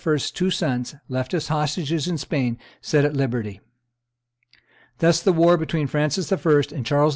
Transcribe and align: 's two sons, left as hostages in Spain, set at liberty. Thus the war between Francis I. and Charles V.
's 0.03 0.31
two 0.31 0.49
sons, 0.49 0.95
left 1.09 1.31
as 1.31 1.49
hostages 1.49 2.07
in 2.07 2.17
Spain, 2.17 2.57
set 2.81 3.05
at 3.05 3.15
liberty. 3.15 3.61
Thus 4.97 5.21
the 5.21 5.31
war 5.31 5.57
between 5.57 5.85
Francis 5.85 6.31
I. 6.33 6.37
and 6.75 6.83
Charles 6.83 7.09
V. 7.09 7.09